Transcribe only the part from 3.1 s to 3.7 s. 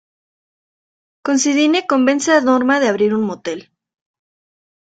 un motel.